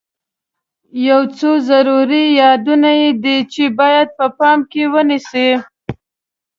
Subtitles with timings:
[1.07, 5.49] یو څو ضروري یادونې دي چې باید په پام کې ونیسئ.